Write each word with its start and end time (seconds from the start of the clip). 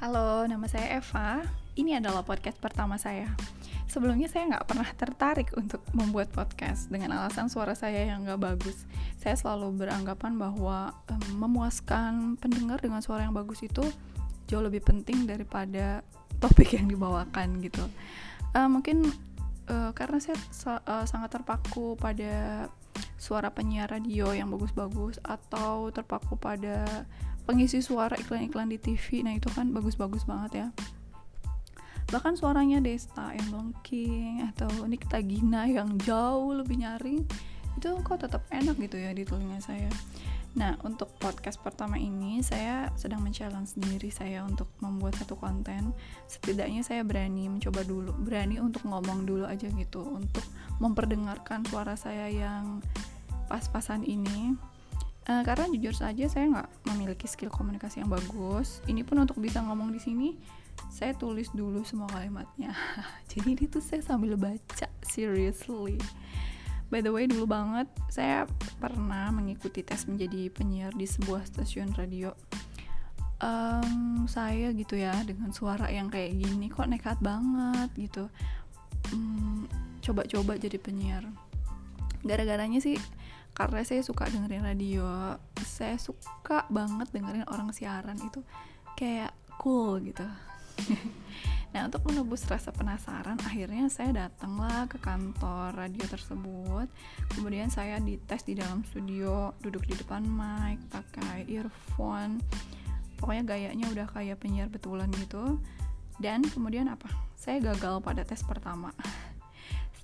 Halo, 0.00 0.48
nama 0.48 0.64
saya 0.64 0.96
Eva. 0.96 1.44
Ini 1.76 2.00
adalah 2.00 2.24
podcast 2.24 2.56
pertama 2.56 2.96
saya. 2.96 3.36
Sebelumnya 3.84 4.32
saya 4.32 4.48
nggak 4.48 4.64
pernah 4.64 4.88
tertarik 4.96 5.52
untuk 5.60 5.84
membuat 5.92 6.32
podcast 6.32 6.88
dengan 6.88 7.20
alasan 7.20 7.52
suara 7.52 7.76
saya 7.76 8.08
yang 8.08 8.24
nggak 8.24 8.40
bagus. 8.40 8.88
Saya 9.20 9.36
selalu 9.36 9.76
beranggapan 9.76 10.40
bahwa 10.40 10.96
um, 11.04 11.44
memuaskan 11.44 12.40
pendengar 12.40 12.80
dengan 12.80 13.04
suara 13.04 13.28
yang 13.28 13.36
bagus 13.36 13.60
itu 13.60 13.84
jauh 14.48 14.64
lebih 14.64 14.80
penting 14.80 15.28
daripada 15.28 16.00
topik 16.40 16.80
yang 16.80 16.88
dibawakan 16.88 17.60
gitu. 17.60 17.84
Uh, 18.56 18.72
mungkin 18.72 19.04
uh, 19.68 19.92
karena 19.92 20.16
saya 20.16 20.40
sa 20.48 20.80
uh, 20.80 21.04
sangat 21.04 21.36
terpaku 21.36 21.92
pada 22.00 22.72
suara 23.20 23.52
penyiar 23.52 23.92
radio 23.92 24.32
yang 24.32 24.48
bagus-bagus 24.48 25.20
atau 25.20 25.92
terpaku 25.92 26.40
pada 26.40 27.04
pengisi 27.44 27.84
suara 27.84 28.16
iklan-iklan 28.16 28.72
di 28.72 28.80
TV 28.80 29.20
nah 29.20 29.36
itu 29.36 29.52
kan 29.52 29.76
bagus-bagus 29.76 30.24
banget 30.24 30.64
ya. 30.64 30.68
Bahkan 32.08 32.40
suaranya 32.40 32.80
Desta 32.80 33.36
yang 33.36 33.48
melengking 33.52 34.48
atau 34.50 34.72
Nikita 34.88 35.20
Gina 35.20 35.68
yang 35.68 36.00
jauh 36.00 36.56
lebih 36.56 36.80
nyaring 36.80 37.22
itu 37.78 37.90
kok 38.02 38.26
tetap 38.26 38.42
enak 38.50 38.74
gitu 38.80 38.98
ya 38.98 39.14
di 39.14 39.22
telinga 39.22 39.62
saya. 39.62 39.92
Nah, 40.58 40.74
untuk 40.82 41.14
podcast 41.22 41.62
pertama 41.62 41.94
ini 41.94 42.42
saya 42.42 42.90
sedang 42.98 43.22
men-challenge 43.22 43.78
saya 44.10 44.42
untuk 44.42 44.66
membuat 44.82 45.14
satu 45.22 45.38
konten. 45.38 45.94
Setidaknya 46.26 46.82
saya 46.82 47.06
berani 47.06 47.46
mencoba 47.46 47.86
dulu, 47.86 48.10
berani 48.18 48.58
untuk 48.58 48.82
ngomong 48.82 49.30
dulu 49.30 49.46
aja 49.46 49.70
gitu, 49.70 50.02
untuk 50.02 50.42
memperdengarkan 50.82 51.62
suara 51.70 51.94
saya 51.94 52.26
yang 52.26 52.82
pas-pasan 53.50 54.06
ini 54.06 54.54
Uh, 55.28 55.44
karena 55.44 55.68
jujur 55.68 55.92
saja 55.92 56.26
saya 56.32 56.48
nggak 56.48 56.68
memiliki 56.90 57.28
skill 57.28 57.52
komunikasi 57.52 58.00
yang 58.00 58.08
bagus. 58.08 58.80
Ini 58.88 59.04
pun 59.04 59.20
untuk 59.20 59.36
bisa 59.36 59.60
ngomong 59.60 59.92
di 59.92 60.00
sini, 60.00 60.34
saya 60.88 61.12
tulis 61.12 61.52
dulu 61.52 61.84
semua 61.84 62.08
kalimatnya. 62.08 62.72
Jadi 63.30 63.54
ini 63.54 63.64
saya 63.78 64.00
sambil 64.00 64.40
baca, 64.40 64.88
seriously. 65.04 66.00
By 66.90 67.04
the 67.04 67.12
way, 67.12 67.28
dulu 67.28 67.46
banget 67.46 67.86
saya 68.10 68.48
pernah 68.82 69.30
mengikuti 69.30 69.84
tes 69.86 70.08
menjadi 70.08 70.50
penyiar 70.50 70.96
di 70.96 71.06
sebuah 71.06 71.46
stasiun 71.46 71.94
radio. 71.94 72.32
Um, 73.40 74.26
saya 74.28 74.68
gitu 74.74 75.00
ya 75.00 75.16
dengan 75.24 75.48
suara 75.54 75.88
yang 75.88 76.12
kayak 76.12 76.36
gini 76.36 76.68
kok 76.72 76.88
nekat 76.88 77.22
banget 77.22 77.88
gitu. 77.94 78.24
Um, 79.12 79.68
coba-coba 80.02 80.58
jadi 80.58 80.80
penyiar. 80.80 81.22
Gara-garanya 82.26 82.82
sih 82.82 82.98
karena 83.60 83.84
saya 83.84 84.00
suka 84.00 84.24
dengerin 84.24 84.64
radio. 84.64 85.36
Saya 85.60 86.00
suka 86.00 86.64
banget 86.72 87.12
dengerin 87.12 87.44
orang 87.44 87.68
siaran 87.76 88.16
itu 88.16 88.40
kayak 88.96 89.36
cool 89.60 90.00
gitu. 90.00 90.24
Nah 91.70 91.86
untuk 91.86 92.02
menebus 92.02 92.50
rasa 92.50 92.74
penasaran 92.74 93.38
akhirnya 93.46 93.86
saya 93.86 94.26
datanglah 94.26 94.90
ke 94.90 94.98
kantor 94.98 95.70
radio 95.78 96.02
tersebut. 96.02 96.90
Kemudian 97.30 97.70
saya 97.70 98.02
dites 98.02 98.42
di 98.42 98.58
dalam 98.58 98.82
studio 98.82 99.54
duduk 99.62 99.86
di 99.86 99.94
depan 99.94 100.26
mic 100.26 100.82
pakai 100.90 101.46
earphone. 101.46 102.42
Pokoknya 103.22 103.54
gayanya 103.54 103.86
udah 103.86 104.10
kayak 104.10 104.42
penyiar 104.42 104.66
betulan 104.66 105.14
gitu. 105.14 105.62
Dan 106.18 106.42
kemudian 106.42 106.90
apa? 106.90 107.06
Saya 107.38 107.62
gagal 107.62 108.02
pada 108.02 108.26
tes 108.26 108.42
pertama 108.42 108.90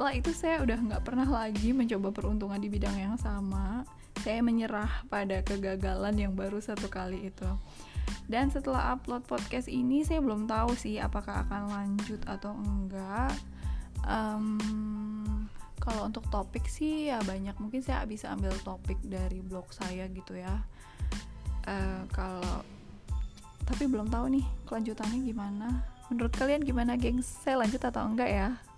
setelah 0.00 0.16
itu 0.16 0.32
saya 0.32 0.64
udah 0.64 0.80
nggak 0.80 1.04
pernah 1.04 1.28
lagi 1.28 1.76
mencoba 1.76 2.08
peruntungan 2.08 2.56
di 2.56 2.72
bidang 2.72 2.96
yang 2.96 3.20
sama. 3.20 3.84
Saya 4.24 4.40
menyerah 4.40 5.04
pada 5.12 5.44
kegagalan 5.44 6.16
yang 6.16 6.32
baru 6.32 6.56
satu 6.56 6.88
kali 6.88 7.28
itu. 7.28 7.44
Dan 8.24 8.48
setelah 8.48 8.96
upload 8.96 9.28
podcast 9.28 9.68
ini 9.68 10.00
saya 10.00 10.24
belum 10.24 10.48
tahu 10.48 10.72
sih 10.72 10.96
apakah 10.96 11.44
akan 11.44 11.68
lanjut 11.68 12.16
atau 12.24 12.56
enggak. 12.56 13.28
Um, 14.08 14.56
kalau 15.76 16.08
untuk 16.08 16.24
topik 16.32 16.64
sih 16.64 17.12
ya 17.12 17.20
banyak. 17.20 17.60
Mungkin 17.60 17.84
saya 17.84 18.00
bisa 18.08 18.32
ambil 18.32 18.56
topik 18.64 18.96
dari 19.04 19.44
blog 19.44 19.68
saya 19.68 20.08
gitu 20.08 20.32
ya. 20.32 20.64
Uh, 21.68 22.08
kalau 22.16 22.64
tapi 23.68 23.84
belum 23.84 24.08
tahu 24.08 24.32
nih 24.32 24.48
kelanjutannya 24.64 25.28
gimana. 25.28 25.84
Menurut 26.08 26.32
kalian 26.40 26.64
gimana 26.64 26.96
gengs? 26.96 27.28
Saya 27.44 27.60
lanjut 27.60 27.84
atau 27.84 28.00
enggak 28.08 28.32
ya 28.32 28.69